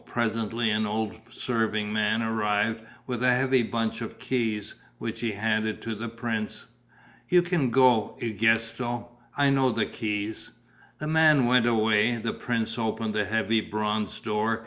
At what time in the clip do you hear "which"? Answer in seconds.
4.97-5.19